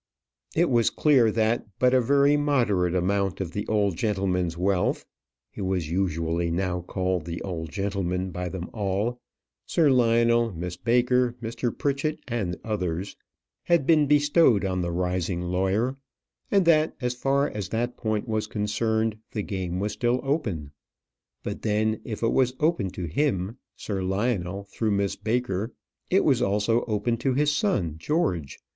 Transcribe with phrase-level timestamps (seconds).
[0.55, 5.05] It was clear that but a very moderate amount of the old gentleman's wealth
[5.51, 9.21] he was usually now called the old gentleman by them all;
[9.67, 11.69] Sir Lionel, Miss Baker, Mr.
[11.77, 13.15] Pritchett, and others
[13.65, 15.97] had been bestowed on the rising lawyer;
[16.49, 20.71] and that, as far as that point was concerned, the game was still open.
[21.43, 25.75] But then, if it was open to him, Sir Lionel, through Miss Baker,
[26.09, 28.57] it was also open to his son George.